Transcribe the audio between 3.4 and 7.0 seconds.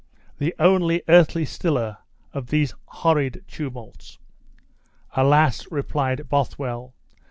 tumults!" "Alas!" replied Bothwell.